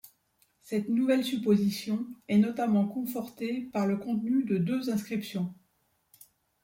[0.63, 5.53] Cette nouvelle supposition est notamment confortée par le contenu de deux inscriptions.